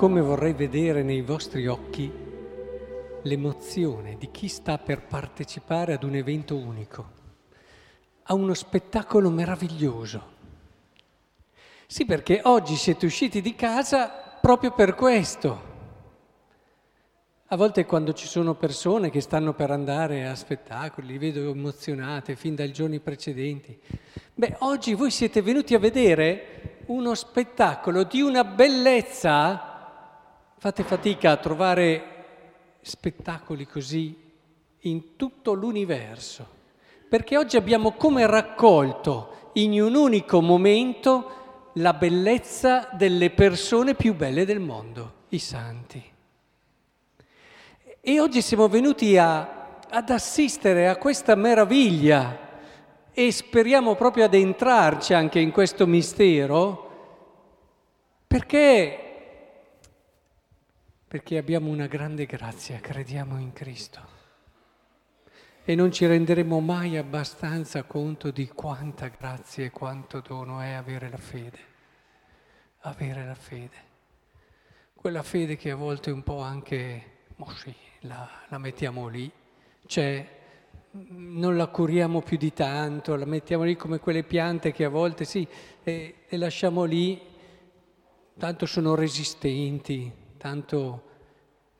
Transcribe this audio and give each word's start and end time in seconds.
come 0.00 0.22
vorrei 0.22 0.54
vedere 0.54 1.02
nei 1.02 1.20
vostri 1.20 1.66
occhi 1.66 2.10
l'emozione 3.20 4.16
di 4.16 4.30
chi 4.30 4.48
sta 4.48 4.78
per 4.78 5.02
partecipare 5.02 5.92
ad 5.92 6.04
un 6.04 6.14
evento 6.14 6.56
unico, 6.56 7.10
a 8.22 8.32
uno 8.32 8.54
spettacolo 8.54 9.28
meraviglioso. 9.28 10.22
Sì, 11.86 12.06
perché 12.06 12.40
oggi 12.44 12.76
siete 12.76 13.04
usciti 13.04 13.42
di 13.42 13.54
casa 13.54 14.38
proprio 14.40 14.70
per 14.72 14.94
questo. 14.94 15.60
A 17.48 17.56
volte 17.56 17.84
quando 17.84 18.14
ci 18.14 18.26
sono 18.26 18.54
persone 18.54 19.10
che 19.10 19.20
stanno 19.20 19.52
per 19.52 19.70
andare 19.70 20.26
a 20.26 20.34
spettacoli, 20.34 21.08
li 21.08 21.18
vedo 21.18 21.50
emozionate 21.50 22.36
fin 22.36 22.54
dai 22.54 22.72
giorni 22.72 23.00
precedenti. 23.00 23.78
Beh, 24.32 24.56
oggi 24.60 24.94
voi 24.94 25.10
siete 25.10 25.42
venuti 25.42 25.74
a 25.74 25.78
vedere 25.78 26.78
uno 26.86 27.14
spettacolo 27.14 28.04
di 28.04 28.22
una 28.22 28.44
bellezza 28.44 29.69
Fate 30.62 30.82
fatica 30.82 31.30
a 31.30 31.36
trovare 31.38 32.02
spettacoli 32.82 33.66
così 33.66 34.14
in 34.80 35.16
tutto 35.16 35.54
l'universo, 35.54 36.46
perché 37.08 37.38
oggi 37.38 37.56
abbiamo 37.56 37.92
come 37.92 38.26
raccolto 38.26 39.52
in 39.54 39.80
un 39.80 39.94
unico 39.94 40.42
momento 40.42 41.70
la 41.76 41.94
bellezza 41.94 42.90
delle 42.92 43.30
persone 43.30 43.94
più 43.94 44.14
belle 44.14 44.44
del 44.44 44.60
mondo, 44.60 45.12
i 45.30 45.38
santi. 45.38 46.04
E 47.98 48.20
oggi 48.20 48.42
siamo 48.42 48.68
venuti 48.68 49.16
a, 49.16 49.78
ad 49.88 50.10
assistere 50.10 50.88
a 50.90 50.96
questa 50.96 51.36
meraviglia 51.36 52.38
e 53.10 53.32
speriamo 53.32 53.94
proprio 53.94 54.26
ad 54.26 54.34
entrarci 54.34 55.14
anche 55.14 55.38
in 55.38 55.52
questo 55.52 55.86
mistero, 55.86 56.90
perché 58.26 59.06
perché 61.10 61.38
abbiamo 61.38 61.70
una 61.70 61.88
grande 61.88 62.24
grazia, 62.24 62.78
crediamo 62.78 63.36
in 63.40 63.52
Cristo. 63.52 64.00
E 65.64 65.74
non 65.74 65.90
ci 65.90 66.06
renderemo 66.06 66.60
mai 66.60 66.96
abbastanza 66.96 67.82
conto 67.82 68.30
di 68.30 68.46
quanta 68.46 69.08
grazia 69.08 69.64
e 69.64 69.72
quanto 69.72 70.20
dono 70.20 70.60
è 70.60 70.70
avere 70.70 71.10
la 71.10 71.16
fede. 71.16 71.58
Avere 72.82 73.26
la 73.26 73.34
fede. 73.34 73.76
Quella 74.94 75.24
fede 75.24 75.56
che 75.56 75.72
a 75.72 75.74
volte 75.74 76.12
un 76.12 76.22
po' 76.22 76.42
anche, 76.42 77.24
oh 77.38 77.50
sì, 77.56 77.74
la, 78.02 78.30
la 78.46 78.58
mettiamo 78.58 79.08
lì, 79.08 79.28
cioè 79.86 80.38
non 80.92 81.56
la 81.56 81.66
curiamo 81.66 82.20
più 82.20 82.36
di 82.36 82.52
tanto, 82.52 83.16
la 83.16 83.26
mettiamo 83.26 83.64
lì 83.64 83.74
come 83.74 83.98
quelle 83.98 84.22
piante 84.22 84.70
che 84.70 84.84
a 84.84 84.88
volte 84.88 85.24
sì, 85.24 85.44
e, 85.82 86.18
e 86.28 86.36
lasciamo 86.36 86.84
lì, 86.84 87.20
tanto 88.38 88.64
sono 88.64 88.94
resistenti, 88.94 90.19
tanto 90.40 91.02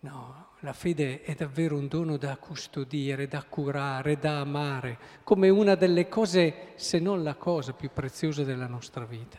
no, 0.00 0.48
la 0.60 0.74
fede 0.74 1.22
è 1.22 1.34
davvero 1.34 1.78
un 1.78 1.88
dono 1.88 2.18
da 2.18 2.36
custodire, 2.36 3.26
da 3.26 3.42
curare, 3.42 4.18
da 4.18 4.40
amare, 4.40 4.98
come 5.24 5.48
una 5.48 5.76
delle 5.76 6.10
cose, 6.10 6.72
se 6.74 6.98
non 6.98 7.22
la 7.22 7.36
cosa 7.36 7.72
più 7.72 7.88
preziosa 7.90 8.44
della 8.44 8.66
nostra 8.66 9.06
vita. 9.06 9.38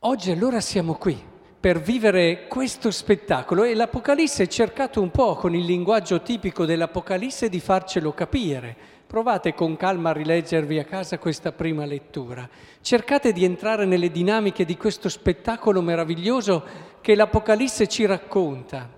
Oggi 0.00 0.30
allora 0.30 0.60
siamo 0.60 0.96
qui 0.96 1.32
per 1.64 1.80
vivere 1.80 2.46
questo 2.46 2.90
spettacolo 2.90 3.64
e 3.64 3.72
l'Apocalisse 3.72 4.42
è 4.42 4.46
cercato 4.48 5.00
un 5.00 5.10
po' 5.10 5.34
con 5.34 5.54
il 5.54 5.64
linguaggio 5.64 6.20
tipico 6.20 6.66
dell'Apocalisse 6.66 7.48
di 7.48 7.58
farcelo 7.58 8.12
capire 8.12 8.76
Provate 9.06 9.54
con 9.54 9.74
calma 9.74 10.10
a 10.10 10.12
rileggervi 10.12 10.78
a 10.78 10.84
casa 10.84 11.18
questa 11.18 11.52
prima 11.52 11.86
lettura. 11.86 12.46
Cercate 12.82 13.32
di 13.32 13.44
entrare 13.44 13.86
nelle 13.86 14.10
dinamiche 14.10 14.66
di 14.66 14.76
questo 14.76 15.08
spettacolo 15.08 15.80
meraviglioso 15.80 16.64
che 17.00 17.14
l'Apocalisse 17.14 17.88
ci 17.88 18.04
racconta. 18.04 18.90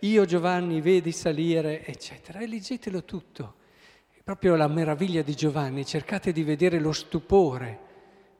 Io 0.00 0.24
Giovanni 0.24 0.80
vedi 0.80 1.12
salire, 1.12 1.84
eccetera. 1.84 2.40
E 2.40 2.48
leggetelo 2.48 3.04
tutto. 3.04 3.54
È 4.10 4.22
proprio 4.24 4.56
la 4.56 4.66
meraviglia 4.66 5.22
di 5.22 5.36
Giovanni. 5.36 5.86
Cercate 5.86 6.32
di 6.32 6.42
vedere 6.42 6.80
lo 6.80 6.92
stupore 6.92 7.85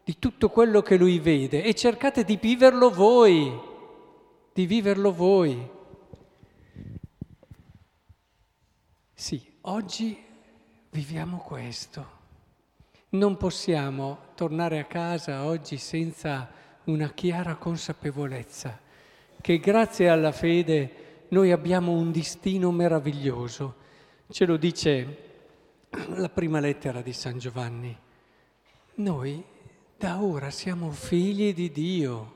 di 0.06 0.20
tutto 0.20 0.50
quello 0.50 0.82
che 0.82 0.96
lui 0.96 1.18
vede 1.18 1.64
e 1.64 1.74
cercate 1.74 2.22
di 2.22 2.38
viverlo 2.40 2.90
voi, 2.90 3.52
di 4.52 4.64
viverlo 4.64 5.12
voi. 5.12 5.68
Sì, 9.12 9.42
oggi 9.62 10.24
Viviamo 10.96 11.36
questo. 11.36 12.06
Non 13.10 13.36
possiamo 13.36 14.28
tornare 14.34 14.78
a 14.78 14.86
casa 14.86 15.44
oggi 15.44 15.76
senza 15.76 16.48
una 16.84 17.10
chiara 17.10 17.56
consapevolezza 17.56 18.80
che 19.42 19.58
grazie 19.58 20.08
alla 20.08 20.32
fede 20.32 21.26
noi 21.28 21.52
abbiamo 21.52 21.92
un 21.92 22.12
destino 22.12 22.70
meraviglioso. 22.70 23.74
Ce 24.30 24.46
lo 24.46 24.56
dice 24.56 25.24
la 26.14 26.30
prima 26.30 26.60
lettera 26.60 27.02
di 27.02 27.12
San 27.12 27.38
Giovanni. 27.38 27.94
Noi 28.94 29.44
da 29.98 30.22
ora 30.22 30.50
siamo 30.50 30.90
figli 30.90 31.54
di 31.54 31.72
Dio. 31.72 32.34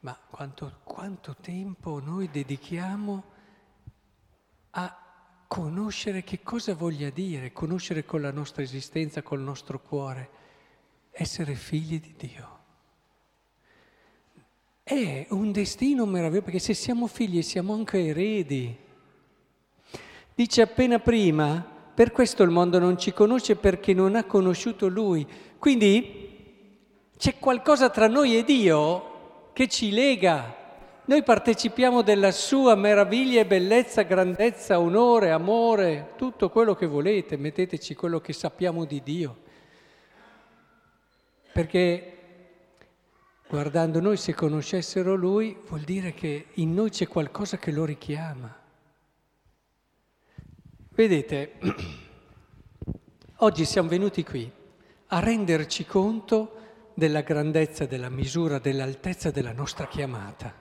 Ma 0.00 0.18
quanto, 0.28 0.80
quanto 0.82 1.36
tempo 1.40 2.00
noi 2.00 2.28
dedichiamo 2.28 3.24
a 4.70 4.98
conoscere 5.46 6.24
che 6.24 6.42
cosa 6.42 6.74
voglia 6.74 7.10
dire, 7.10 7.52
conoscere 7.52 8.04
con 8.04 8.20
la 8.20 8.32
nostra 8.32 8.62
esistenza, 8.62 9.22
col 9.22 9.40
nostro 9.40 9.80
cuore, 9.80 10.30
essere 11.12 11.54
figli 11.54 12.00
di 12.00 12.14
Dio. 12.16 12.54
È 14.82 15.26
un 15.30 15.52
destino 15.52 16.06
meraviglioso 16.06 16.44
perché 16.44 16.58
se 16.58 16.74
siamo 16.74 17.06
figli 17.06 17.42
siamo 17.42 17.72
anche 17.72 18.06
eredi. 18.06 18.76
Dice 20.34 20.62
appena 20.62 20.98
prima, 20.98 21.74
per 21.96 22.12
questo 22.12 22.42
il 22.42 22.50
mondo 22.50 22.78
non 22.78 22.98
ci 22.98 23.14
conosce 23.14 23.56
perché 23.56 23.94
non 23.94 24.16
ha 24.16 24.24
conosciuto 24.24 24.86
Lui. 24.86 25.26
Quindi 25.58 27.08
c'è 27.16 27.38
qualcosa 27.38 27.88
tra 27.88 28.06
noi 28.06 28.36
e 28.36 28.44
Dio 28.44 29.50
che 29.54 29.66
ci 29.66 29.90
lega, 29.90 30.54
noi 31.06 31.22
partecipiamo 31.22 32.02
della 32.02 32.32
sua 32.32 32.74
meraviglia 32.74 33.40
e 33.40 33.46
bellezza, 33.46 34.02
grandezza, 34.02 34.78
onore, 34.78 35.30
amore, 35.30 36.12
tutto 36.16 36.50
quello 36.50 36.74
che 36.74 36.84
volete, 36.84 37.38
metteteci 37.38 37.94
quello 37.94 38.20
che 38.20 38.34
sappiamo 38.34 38.84
di 38.84 39.02
Dio. 39.02 39.36
Perché 41.50 42.18
guardando 43.48 44.00
noi, 44.02 44.18
se 44.18 44.34
conoscessero 44.34 45.14
Lui, 45.14 45.56
vuol 45.66 45.80
dire 45.80 46.12
che 46.12 46.48
in 46.56 46.74
noi 46.74 46.90
c'è 46.90 47.08
qualcosa 47.08 47.56
che 47.56 47.70
lo 47.70 47.86
richiama. 47.86 48.64
Vedete, 50.96 51.52
oggi 53.40 53.66
siamo 53.66 53.86
venuti 53.86 54.24
qui 54.24 54.50
a 55.08 55.20
renderci 55.20 55.84
conto 55.84 56.52
della 56.94 57.20
grandezza, 57.20 57.84
della 57.84 58.08
misura, 58.08 58.58
dell'altezza 58.58 59.30
della 59.30 59.52
nostra 59.52 59.88
chiamata. 59.88 60.54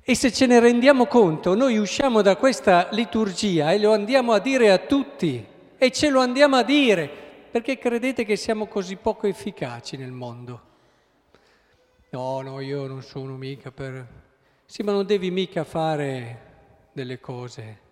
E 0.00 0.14
se 0.14 0.32
ce 0.32 0.46
ne 0.46 0.60
rendiamo 0.60 1.04
conto, 1.04 1.54
noi 1.54 1.76
usciamo 1.76 2.22
da 2.22 2.36
questa 2.36 2.88
liturgia 2.92 3.70
e 3.70 3.78
lo 3.78 3.92
andiamo 3.92 4.32
a 4.32 4.38
dire 4.38 4.70
a 4.70 4.78
tutti 4.78 5.46
e 5.76 5.90
ce 5.90 6.08
lo 6.08 6.20
andiamo 6.20 6.56
a 6.56 6.62
dire 6.62 7.10
perché 7.50 7.76
credete 7.76 8.24
che 8.24 8.36
siamo 8.36 8.66
così 8.66 8.96
poco 8.96 9.26
efficaci 9.26 9.98
nel 9.98 10.12
mondo. 10.12 10.62
No, 12.08 12.40
no, 12.40 12.60
io 12.60 12.86
non 12.86 13.02
sono 13.02 13.36
mica 13.36 13.70
per... 13.70 14.22
Sì, 14.64 14.82
ma 14.82 14.92
non 14.92 15.04
devi 15.04 15.30
mica 15.30 15.64
fare 15.64 16.88
delle 16.94 17.20
cose. 17.20 17.83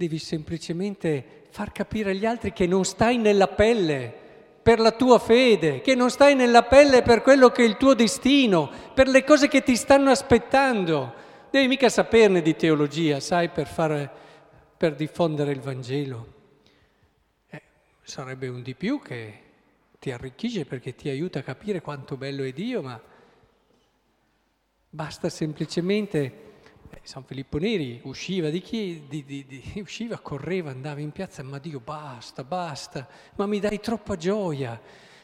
Devi 0.00 0.18
semplicemente 0.18 1.42
far 1.50 1.72
capire 1.72 2.12
agli 2.12 2.24
altri 2.24 2.54
che 2.54 2.66
non 2.66 2.86
stai 2.86 3.18
nella 3.18 3.48
pelle 3.48 4.10
per 4.62 4.78
la 4.78 4.92
tua 4.92 5.18
fede, 5.18 5.82
che 5.82 5.94
non 5.94 6.08
stai 6.08 6.34
nella 6.34 6.62
pelle 6.62 7.02
per 7.02 7.20
quello 7.20 7.50
che 7.50 7.62
è 7.64 7.66
il 7.66 7.76
tuo 7.76 7.92
destino, 7.92 8.70
per 8.94 9.08
le 9.08 9.24
cose 9.24 9.46
che 9.46 9.62
ti 9.62 9.76
stanno 9.76 10.08
aspettando. 10.08 11.12
Devi 11.50 11.68
mica 11.68 11.90
saperne 11.90 12.40
di 12.40 12.56
teologia, 12.56 13.20
sai, 13.20 13.50
per, 13.50 13.66
fare, 13.66 14.10
per 14.74 14.94
diffondere 14.94 15.52
il 15.52 15.60
Vangelo. 15.60 16.32
Eh, 17.50 17.62
sarebbe 18.00 18.48
un 18.48 18.62
di 18.62 18.74
più 18.74 19.02
che 19.02 19.40
ti 19.98 20.12
arricchisce 20.12 20.64
perché 20.64 20.94
ti 20.94 21.10
aiuta 21.10 21.40
a 21.40 21.42
capire 21.42 21.82
quanto 21.82 22.16
bello 22.16 22.42
è 22.42 22.52
Dio, 22.52 22.80
ma 22.80 22.98
basta 24.88 25.28
semplicemente 25.28 26.48
San 27.02 27.24
Filippo 27.24 27.58
Neri 27.58 28.00
usciva 28.04 28.50
di 28.50 28.60
chi, 28.60 29.04
di, 29.08 29.24
di, 29.24 29.44
di, 29.46 29.62
usciva, 29.80 30.18
correva, 30.18 30.70
andava 30.70 31.00
in 31.00 31.10
piazza, 31.10 31.42
ma 31.42 31.58
Dio 31.58 31.80
basta, 31.80 32.44
basta, 32.44 33.06
ma 33.36 33.46
mi 33.46 33.58
dai 33.58 33.80
troppa 33.80 34.16
gioia. 34.16 34.80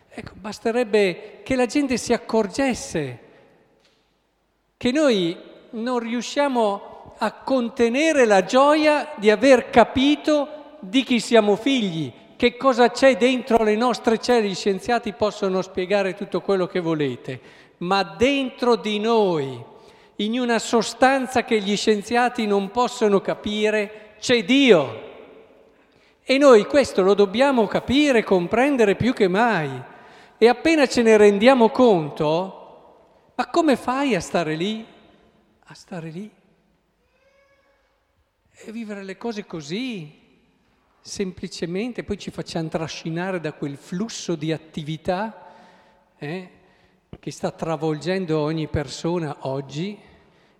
Ecco, 0.08 0.32
basterebbe 0.34 1.40
che 1.44 1.54
la 1.54 1.66
gente 1.66 1.96
si 1.96 2.12
accorgesse 2.12 3.20
che 4.76 4.92
noi 4.92 5.36
non 5.70 5.98
riusciamo 5.98 7.14
a 7.18 7.32
contenere 7.32 8.24
la 8.24 8.44
gioia 8.44 9.12
di 9.16 9.30
aver 9.30 9.70
capito 9.70 10.78
di 10.80 11.02
chi 11.02 11.20
siamo 11.20 11.56
figli, 11.56 12.12
che 12.36 12.56
cosa 12.56 12.90
c'è 12.90 13.16
dentro 13.16 13.62
le 13.62 13.76
nostre 13.76 14.18
celle. 14.18 14.48
Gli 14.48 14.54
scienziati 14.54 15.12
possono 15.12 15.62
spiegare 15.62 16.14
tutto 16.14 16.40
quello 16.40 16.66
che 16.66 16.80
volete, 16.80 17.40
ma 17.78 18.02
dentro 18.02 18.76
di 18.76 18.98
noi, 18.98 19.62
in 20.16 20.38
una 20.38 20.58
sostanza 20.58 21.44
che 21.44 21.60
gli 21.60 21.76
scienziati 21.76 22.46
non 22.46 22.70
possono 22.70 23.20
capire, 23.20 24.14
c'è 24.18 24.44
Dio. 24.44 25.04
E 26.22 26.38
noi 26.38 26.64
questo 26.64 27.02
lo 27.02 27.14
dobbiamo 27.14 27.66
capire, 27.66 28.24
comprendere 28.24 28.96
più 28.96 29.12
che 29.12 29.28
mai. 29.28 29.70
E 30.38 30.48
appena 30.48 30.86
ce 30.86 31.02
ne 31.02 31.16
rendiamo 31.16 31.68
conto, 31.70 33.32
ma 33.34 33.46
come 33.48 33.76
fai 33.76 34.14
a 34.14 34.20
stare 34.20 34.54
lì? 34.54 34.84
A 35.64 35.74
stare 35.74 36.10
lì? 36.10 36.30
E 38.58 38.72
vivere 38.72 39.02
le 39.02 39.16
cose 39.16 39.44
così, 39.44 40.24
semplicemente, 41.00 42.04
poi 42.04 42.18
ci 42.18 42.30
facciamo 42.30 42.68
trascinare 42.68 43.38
da 43.38 43.52
quel 43.52 43.76
flusso 43.76 44.34
di 44.34 44.52
attività 44.52 45.46
eh, 46.18 46.50
che 47.18 47.30
sta 47.30 47.50
travolgendo 47.50 48.38
ogni 48.38 48.68
persona 48.68 49.36
oggi 49.40 49.98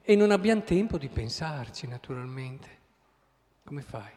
e 0.03 0.17
non 0.17 0.31
abbiamo 0.31 0.63
tempo 0.63 0.99
di 0.99 1.09
pensarci 1.09 1.87
naturalmente. 1.87 2.69
Come 3.65 3.83
fai 3.83 4.11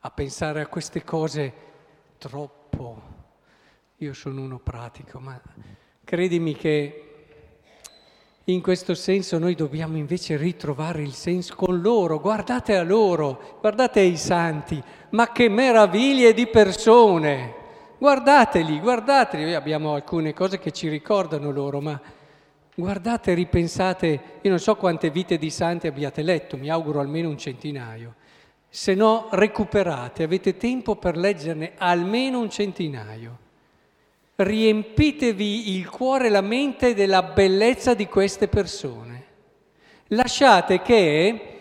a 0.00 0.10
pensare 0.10 0.60
a 0.60 0.66
queste 0.66 1.04
cose 1.04 1.52
troppo? 2.18 3.02
Io 3.98 4.12
sono 4.14 4.42
uno 4.42 4.58
pratico, 4.58 5.18
ma 5.20 5.40
credimi 6.02 6.54
che 6.54 7.12
in 8.44 8.60
questo 8.60 8.94
senso 8.94 9.38
noi 9.38 9.54
dobbiamo 9.54 9.96
invece 9.96 10.36
ritrovare 10.36 11.02
il 11.02 11.12
senso 11.12 11.54
con 11.54 11.80
loro, 11.80 12.18
guardate 12.18 12.76
a 12.76 12.82
loro, 12.82 13.58
guardate 13.60 14.00
ai 14.00 14.16
santi, 14.16 14.82
ma 15.10 15.30
che 15.30 15.48
meraviglie 15.48 16.34
di 16.34 16.48
persone! 16.48 17.60
Guardateli, 18.02 18.80
guardateli, 18.80 19.54
abbiamo 19.54 19.94
alcune 19.94 20.34
cose 20.34 20.58
che 20.58 20.72
ci 20.72 20.88
ricordano 20.88 21.52
loro, 21.52 21.80
ma 21.80 22.00
guardate, 22.74 23.32
ripensate, 23.32 24.20
io 24.40 24.50
non 24.50 24.58
so 24.58 24.74
quante 24.74 25.08
vite 25.08 25.38
di 25.38 25.50
santi 25.50 25.86
abbiate 25.86 26.22
letto, 26.22 26.56
mi 26.56 26.68
auguro 26.68 26.98
almeno 26.98 27.28
un 27.28 27.38
centinaio, 27.38 28.16
se 28.68 28.94
no 28.94 29.28
recuperate, 29.30 30.24
avete 30.24 30.56
tempo 30.56 30.96
per 30.96 31.16
leggerne 31.16 31.74
almeno 31.76 32.40
un 32.40 32.50
centinaio. 32.50 33.38
Riempitevi 34.34 35.76
il 35.76 35.88
cuore 35.88 36.26
e 36.26 36.30
la 36.30 36.40
mente 36.40 36.94
della 36.94 37.22
bellezza 37.22 37.94
di 37.94 38.08
queste 38.08 38.48
persone. 38.48 39.24
Lasciate 40.08 40.82
che, 40.82 41.60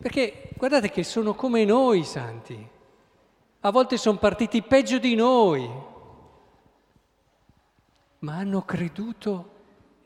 perché 0.00 0.50
guardate 0.56 0.92
che 0.92 1.02
sono 1.02 1.34
come 1.34 1.64
noi 1.64 2.04
santi, 2.04 2.78
a 3.60 3.70
volte 3.70 3.96
sono 3.96 4.18
partiti 4.18 4.62
peggio 4.62 4.98
di 4.98 5.14
noi, 5.14 5.68
ma 8.20 8.36
hanno 8.36 8.62
creduto 8.62 9.58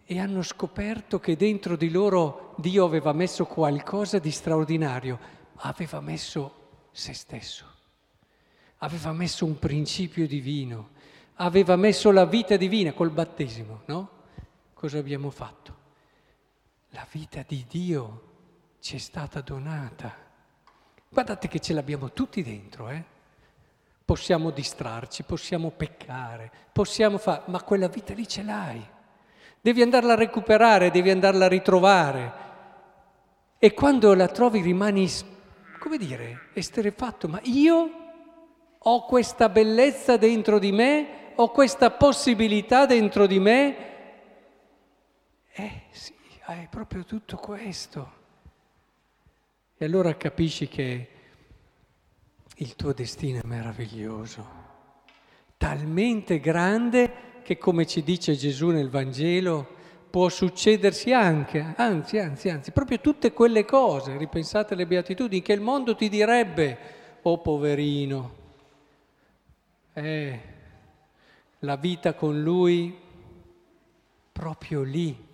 e 0.05 0.19
hanno 0.19 0.43
scoperto 0.43 1.19
che 1.19 1.37
dentro 1.37 1.77
di 1.77 1.91
loro 1.91 2.55
Dio 2.57 2.85
aveva 2.85 3.13
messo 3.13 3.47
qualcosa 3.47 4.19
di 4.19 4.31
straordinario, 4.31 5.19
aveva 5.57 6.01
messo 6.01 6.63
se 6.91 7.15
stesso, 7.15 7.65
aveva 8.79 9.13
messo 9.13 9.45
un 9.45 9.59
principio 9.59 10.27
divino 10.27 10.93
aveva 11.37 11.77
messo 11.77 12.11
la 12.13 12.27
vita 12.27 12.57
divina 12.57 12.93
col 12.93 13.11
battesimo, 13.11 13.83
no? 13.87 14.11
Cosa 14.75 14.99
abbiamo 14.99 15.31
fatto? 15.31 15.83
La 16.91 17.07
vita 17.11 17.45
di 17.47 17.65
Dio 17.69 18.33
ci 18.81 18.97
è 18.97 18.99
stata 18.99 19.41
donata. 19.41 20.15
Guardate 21.09 21.49
che 21.49 21.59
ce 21.61 21.73
l'abbiamo 21.73 22.13
tutti 22.13 22.43
dentro, 22.43 22.91
eh? 22.91 23.13
Possiamo 24.05 24.51
distrarci, 24.51 25.23
possiamo 25.23 25.71
peccare, 25.71 26.51
possiamo 26.73 27.19
fare, 27.19 27.43
ma 27.47 27.63
quella 27.63 27.89
vita 27.89 28.13
lì 28.13 28.29
ce 28.29 28.43
l'hai. 28.43 28.85
Devi 29.61 29.81
andarla 29.81 30.13
a 30.13 30.17
recuperare, 30.17 30.91
devi 30.91 31.11
andarla 31.11 31.47
a 31.47 31.49
ritrovare. 31.49 32.33
E 33.59 33.73
quando 33.73 34.15
la 34.15 34.29
trovi 34.29 34.61
rimani, 34.61 35.09
come 35.79 35.97
dire, 35.97 36.51
esterefatto, 36.53 37.29
ma 37.29 37.41
io 37.45 37.91
ho 38.79 39.05
questa 39.07 39.49
bellezza 39.49 40.19
dentro 40.19 40.59
di 40.59 40.73
me 40.73 41.23
ho 41.37 41.51
questa 41.51 41.91
possibilità 41.91 42.87
dentro 42.87 43.27
di 43.27 43.41
me? 43.41 43.77
Eh 45.53 45.83
sì, 45.91 46.15
è 46.47 46.67
proprio 46.71 47.05
tutto 47.05 47.37
questo. 47.37 48.23
E 49.77 49.85
allora 49.85 50.17
capisci 50.17 50.69
che 50.69 51.09
il 52.57 52.77
tuo 52.77 52.93
destino 52.93 53.41
è 53.41 53.47
meraviglioso, 53.47 54.47
talmente 55.57 56.41
grande 56.41 57.41
che 57.43 57.59
come 57.59 57.87
ci 57.87 58.03
dice 58.03 58.35
Gesù 58.35 58.69
nel 58.69 58.91
Vangelo, 58.91 59.67
può 60.11 60.29
succedersi 60.29 61.13
anche, 61.13 61.75
anzi, 61.77 62.19
anzi, 62.19 62.49
anzi, 62.49 62.71
proprio 62.71 63.01
tutte 63.01 63.33
quelle 63.33 63.65
cose, 63.65 64.17
ripensate 64.17 64.75
alle 64.75 64.87
beatitudini, 64.87 65.43
che 65.43 65.53
il 65.53 65.61
mondo 65.61 65.97
ti 65.97 66.09
direbbe, 66.09 66.79
oh 67.23 67.39
poverino, 67.39 68.35
eh, 69.93 70.41
la 71.59 71.77
vita 71.77 72.15
con 72.15 72.41
Lui, 72.41 72.97
proprio 74.33 74.83
lì 74.83 75.33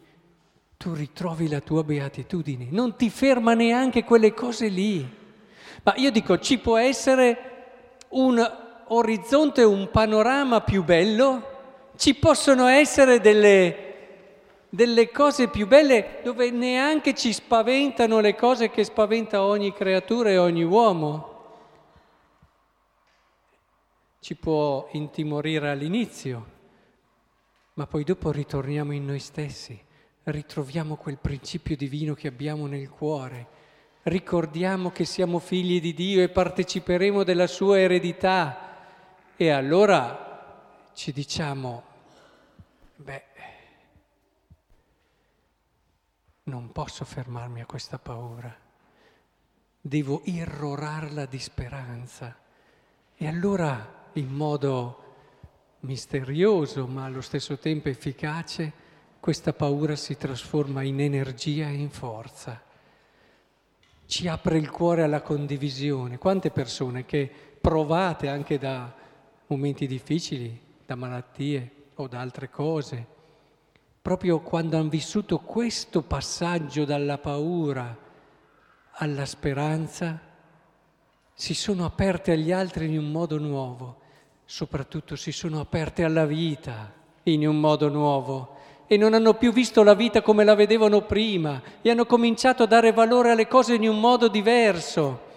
tu 0.81 0.95
ritrovi 0.95 1.47
la 1.47 1.61
tua 1.61 1.85
beatitudine. 1.85 2.69
Non 2.71 2.97
ti 2.97 3.11
ferma 3.11 3.53
neanche 3.53 4.03
quelle 4.03 4.33
cose 4.33 4.69
lì. 4.69 5.07
Ma 5.83 5.95
io 5.97 6.11
dico, 6.11 6.39
ci 6.39 6.59
può 6.59 6.77
essere 6.77 7.49
un 8.09 8.59
orizzonte, 8.89 9.63
un 9.63 9.89
panorama 9.91 10.61
più 10.61 10.85
bello? 10.85 11.49
Ci 11.97 12.15
possono 12.15 12.67
essere 12.67 13.21
delle, 13.21 13.95
delle 14.69 15.11
cose 15.11 15.49
più 15.49 15.67
belle 15.67 16.21
dove 16.23 16.51
neanche 16.51 17.15
ci 17.15 17.33
spaventano 17.33 18.21
le 18.21 18.35
cose 18.35 18.71
che 18.71 18.85
spaventa 18.85 19.43
ogni 19.43 19.73
creatura 19.73 20.31
e 20.31 20.39
ogni 20.39 20.65
uomo? 20.65 21.31
ci 24.21 24.37
può 24.37 24.89
intimorire 24.93 25.71
all'inizio, 25.71 26.59
ma 27.75 27.87
poi 27.87 28.05
dopo 28.05 28.31
ritorniamo 28.31 28.93
in 28.93 29.07
noi 29.07 29.19
stessi, 29.19 29.77
ritroviamo 30.25 30.97
quel 30.97 31.17
principio 31.17 31.75
divino 31.75 32.13
che 32.15 32.29
abbiamo 32.29 32.67
nel 32.67 32.91
cuore, 32.91 33.59
ricordiamo 34.11 34.91
che 34.91 35.05
siamo 35.05 35.39
figli 35.39 35.81
di 35.81 35.95
Dio 35.95 36.21
e 36.21 36.29
parteciperemo 36.29 37.23
della 37.23 37.47
sua 37.47 37.79
eredità 37.79 38.77
e 39.37 39.51
allora 39.51 40.89
ci 40.93 41.13
diciamo, 41.13 41.83
beh, 42.97 43.25
non 46.45 46.73
posso 46.73 47.05
fermarmi 47.05 47.61
a 47.61 47.67
questa 47.67 47.99
paura, 47.99 48.53
devo 49.81 50.23
irrorarla 50.25 51.27
di 51.27 51.39
speranza. 51.39 52.37
E 53.17 53.29
allora 53.29 54.09
in 54.15 54.29
modo 54.29 55.05
misterioso 55.81 56.89
ma 56.89 57.05
allo 57.05 57.21
stesso 57.21 57.59
tempo 57.59 57.89
efficace, 57.89 58.73
questa 59.21 59.53
paura 59.53 59.95
si 59.95 60.17
trasforma 60.17 60.83
in 60.83 61.01
energia 61.01 61.69
e 61.69 61.75
in 61.75 61.91
forza. 61.91 62.70
Ci 64.11 64.27
apre 64.27 64.59
il 64.59 64.69
cuore 64.71 65.05
alla 65.05 65.23
condivisione. 65.23 66.19
Quante 66.19 66.51
persone 66.51 67.05
che 67.05 67.31
provate 67.61 68.27
anche 68.27 68.59
da 68.59 68.93
momenti 69.47 69.87
difficili, 69.87 70.61
da 70.85 70.97
malattie 70.97 71.71
o 71.95 72.09
da 72.09 72.19
altre 72.19 72.51
cose, 72.51 73.07
proprio 74.03 74.41
quando 74.41 74.77
hanno 74.77 74.89
vissuto 74.89 75.39
questo 75.39 76.03
passaggio 76.03 76.85
dalla 76.85 77.19
paura 77.19 77.97
alla 78.95 79.27
speranza, 79.27 80.21
si 81.33 81.55
sono 81.55 81.85
aperte 81.85 82.33
agli 82.33 82.51
altri 82.51 82.87
in 82.87 82.99
un 82.99 83.13
modo 83.13 83.39
nuovo 83.39 83.99
soprattutto 84.45 85.15
si 85.15 85.31
sono 85.31 85.61
aperte 85.61 86.03
alla 86.03 86.27
vita 86.27 86.93
in 87.23 87.47
un 87.47 87.61
modo 87.61 87.89
nuovo 87.89 88.57
e 88.93 88.97
non 88.97 89.15
hanno 89.15 89.35
più 89.35 89.53
visto 89.53 89.85
la 89.85 89.95
vita 89.95 90.21
come 90.21 90.43
la 90.43 90.57
vedevano 90.57 91.03
prima 91.03 91.63
e 91.81 91.91
hanno 91.91 92.07
cominciato 92.07 92.65
a 92.65 92.67
dare 92.67 92.91
valore 92.91 93.31
alle 93.31 93.47
cose 93.47 93.75
in 93.75 93.89
un 93.89 94.01
modo 94.01 94.27
diverso. 94.27 95.29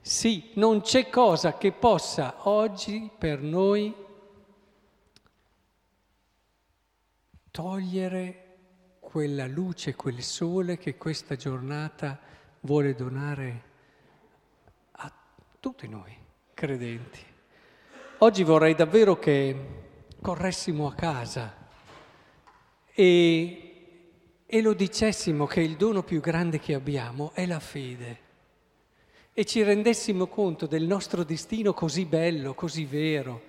Sì, 0.00 0.50
non 0.54 0.80
c'è 0.80 1.08
cosa 1.08 1.56
che 1.56 1.70
possa 1.70 2.48
oggi 2.48 3.08
per 3.16 3.40
noi 3.40 3.94
togliere 7.52 8.56
quella 8.98 9.46
luce, 9.46 9.94
quel 9.94 10.20
sole 10.20 10.76
che 10.76 10.96
questa 10.96 11.36
giornata 11.36 12.18
vuole 12.62 12.96
donare 12.96 13.62
a 14.90 15.12
tutti 15.60 15.86
noi 15.86 16.12
credenti. 16.52 17.20
Oggi 18.18 18.42
vorrei 18.42 18.74
davvero 18.74 19.16
che 19.16 19.56
corressimo 20.20 20.88
a 20.88 20.94
casa 20.94 21.62
e, 22.94 23.74
e 24.46 24.62
lo 24.62 24.72
dicessimo 24.72 25.46
che 25.46 25.60
il 25.60 25.76
dono 25.76 26.02
più 26.02 26.20
grande 26.20 26.60
che 26.60 26.74
abbiamo 26.74 27.32
è 27.34 27.44
la 27.44 27.60
fede. 27.60 28.22
e 29.36 29.44
ci 29.44 29.64
rendessimo 29.64 30.28
conto 30.28 30.66
del 30.66 30.84
nostro 30.84 31.24
destino 31.24 31.74
così 31.74 32.04
bello, 32.04 32.54
così 32.54 32.84
vero, 32.84 33.42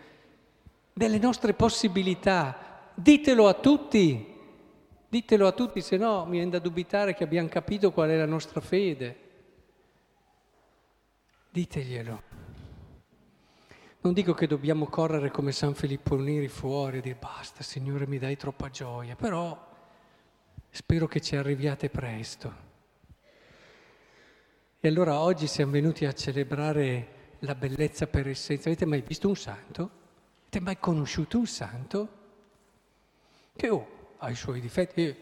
delle 0.92 1.20
nostre 1.20 1.54
possibilità. 1.54 2.90
Ditelo 2.96 3.48
a 3.48 3.54
tutti, 3.54 4.34
ditelo 5.08 5.46
a 5.46 5.52
tutti, 5.52 5.82
se 5.82 5.98
no 5.98 6.26
mi 6.26 6.38
viene 6.38 6.50
da 6.50 6.60
dubitare 6.60 7.14
che 7.14 7.24
abbiamo 7.24 7.50
capito 7.50 7.92
qual 7.92 8.10
è 8.10 8.18
la 8.18 8.26
nostra 8.26 8.62
fede. 8.62 9.20
Diteglielo. 11.52 12.45
Non 14.06 14.14
dico 14.14 14.36
che 14.36 14.46
dobbiamo 14.46 14.86
correre 14.86 15.32
come 15.32 15.52
San 15.52 15.74
Filippo 15.74 16.16
Neri 16.16 16.48
fuori 16.48 17.00
e 17.00 17.02
dire 17.02 17.18
basta, 17.20 17.64
Signore, 17.64 18.06
mi 18.06 18.20
dai 18.20 18.38
troppa 18.38 18.70
gioia, 18.70 19.16
però 19.16 19.60
spero 20.70 21.08
che 21.08 21.20
ci 21.20 21.36
arriviate 21.36 21.90
presto. 21.90 22.54
E 24.80 24.88
allora 24.88 25.20
oggi 25.20 25.48
siamo 25.48 25.72
venuti 25.72 26.06
a 26.06 26.14
celebrare 26.14 27.08
la 27.40 27.56
bellezza 27.56 28.06
per 28.06 28.28
essenza. 28.28 28.70
Avete 28.70 28.86
mai 28.86 29.02
visto 29.02 29.28
un 29.28 29.36
santo? 29.36 29.90
Avete 30.42 30.60
mai 30.60 30.78
conosciuto 30.78 31.40
un 31.40 31.48
santo? 31.48 32.10
Che 33.56 33.70
oh, 33.70 33.88
ha 34.20 34.30
i 34.30 34.36
suoi 34.36 34.62
difetti, 34.62 35.16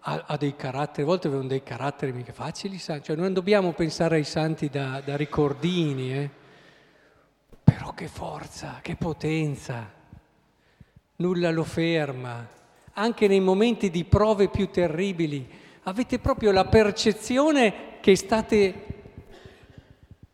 ha, 0.00 0.24
ha 0.26 0.36
dei 0.36 0.56
caratteri, 0.56 1.02
a 1.02 1.06
volte 1.06 1.28
avevano 1.28 1.50
dei 1.50 1.62
caratteri 1.62 2.10
mica 2.12 2.32
facili, 2.32 2.80
cioè 2.80 3.14
non 3.14 3.32
dobbiamo 3.32 3.72
pensare 3.74 4.16
ai 4.16 4.24
santi 4.24 4.68
da, 4.68 5.00
da 5.04 5.16
ricordini, 5.16 6.12
eh? 6.12 6.42
Che 7.94 8.08
forza, 8.08 8.80
che 8.82 8.96
potenza, 8.96 9.90
nulla 11.16 11.50
lo 11.50 11.64
ferma, 11.64 12.46
anche 12.94 13.26
nei 13.26 13.40
momenti 13.40 13.90
di 13.90 14.04
prove 14.04 14.48
più 14.48 14.70
terribili. 14.70 15.48
Avete 15.84 16.18
proprio 16.18 16.50
la 16.50 16.64
percezione 16.64 17.98
che 18.00 18.16
state 18.16 18.84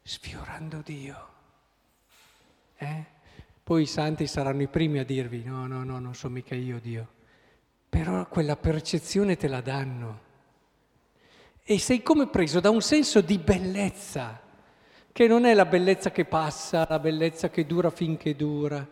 sfiorando 0.02 0.80
Dio. 0.84 1.28
Eh? 2.76 3.04
Poi 3.62 3.82
i 3.82 3.86
santi 3.86 4.26
saranno 4.26 4.62
i 4.62 4.68
primi 4.68 4.98
a 4.98 5.04
dirvi 5.04 5.44
no, 5.44 5.66
no, 5.66 5.84
no, 5.84 5.98
non 5.98 6.14
sono 6.14 6.34
mica 6.34 6.54
io 6.54 6.80
Dio. 6.80 7.08
Però 7.88 8.26
quella 8.28 8.56
percezione 8.56 9.36
te 9.36 9.48
la 9.48 9.60
danno. 9.60 10.28
E 11.62 11.78
sei 11.78 12.02
come 12.02 12.26
preso 12.26 12.60
da 12.60 12.70
un 12.70 12.80
senso 12.80 13.20
di 13.20 13.38
bellezza, 13.38 14.40
che 15.12 15.26
non 15.26 15.44
è 15.44 15.54
la 15.54 15.66
bellezza 15.66 16.10
che 16.10 16.24
passa, 16.24 16.86
la 16.88 16.98
bellezza 16.98 17.50
che 17.50 17.66
dura 17.66 17.90
finché 17.90 18.36
dura, 18.36 18.86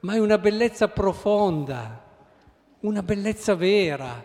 ma 0.00 0.14
è 0.14 0.18
una 0.18 0.38
bellezza 0.38 0.88
profonda, 0.88 2.04
una 2.80 3.02
bellezza 3.02 3.54
vera. 3.54 4.24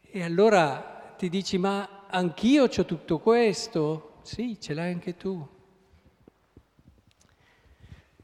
E 0.00 0.22
allora 0.22 1.14
ti 1.16 1.28
dici, 1.28 1.58
ma 1.58 2.06
anch'io 2.08 2.64
ho 2.64 2.84
tutto 2.84 3.18
questo? 3.18 4.18
Sì, 4.22 4.58
ce 4.60 4.74
l'hai 4.74 4.92
anche 4.92 5.16
tu. 5.16 5.46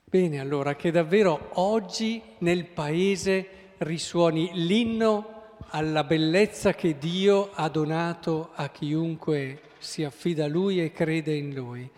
Bene, 0.04 0.40
allora, 0.40 0.76
che 0.76 0.90
davvero 0.90 1.50
oggi 1.54 2.22
nel 2.38 2.66
Paese 2.66 3.72
risuoni 3.78 4.50
l'inno 4.52 5.56
alla 5.68 6.04
bellezza 6.04 6.72
che 6.72 6.98
Dio 6.98 7.50
ha 7.52 7.68
donato 7.68 8.50
a 8.54 8.68
chiunque 8.68 9.60
si 9.84 10.02
affida 10.02 10.46
a 10.46 10.48
Lui 10.48 10.80
e 10.80 10.92
crede 10.92 11.34
in 11.34 11.54
Lui 11.54 11.88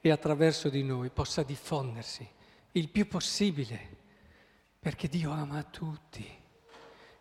e 0.00 0.10
attraverso 0.10 0.68
di 0.68 0.82
noi 0.82 1.10
possa 1.10 1.42
diffondersi 1.42 2.28
il 2.72 2.88
più 2.88 3.06
possibile, 3.06 3.96
perché 4.80 5.08
Dio 5.08 5.30
ama 5.30 5.62
tutti, 5.62 6.26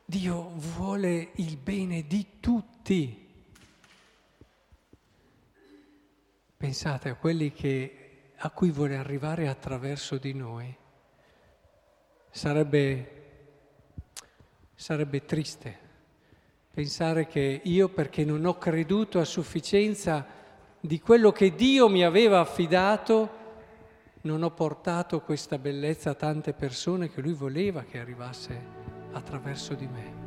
Dio 0.04 0.50
vuole 0.56 1.32
il 1.36 1.58
bene 1.58 2.08
di 2.08 2.40
tutti. 2.40 3.22
Pensate 6.58 7.10
a 7.10 7.16
quelli 7.16 7.52
che, 7.52 8.32
a 8.38 8.50
cui 8.50 8.72
vuole 8.72 8.96
arrivare 8.96 9.48
attraverso 9.48 10.18
di 10.18 10.34
noi. 10.34 10.76
Sarebbe, 12.32 13.12
sarebbe 14.74 15.26
triste 15.26 15.83
pensare 16.74 17.28
che 17.28 17.62
io, 17.66 17.88
perché 17.90 18.26
non 18.26 18.46
ho 18.46 18.58
creduto 18.58 19.20
a 19.20 19.26
sufficienza 19.26 20.26
di 20.80 21.00
quello 21.00 21.32
che 21.32 21.54
Dio 21.54 21.88
mi 21.88 22.04
aveva 22.04 22.40
affidato, 22.40 23.30
non 24.22 24.42
ho 24.42 24.50
portato 24.50 25.22
questa 25.22 25.60
bellezza 25.60 26.10
a 26.10 26.16
tante 26.16 26.54
persone 26.54 27.12
che 27.12 27.22
Lui 27.22 27.34
voleva 27.34 27.84
che 27.84 28.00
arrivasse 28.00 28.60
attraverso 29.12 29.76
di 29.76 29.86
me. 29.86 30.23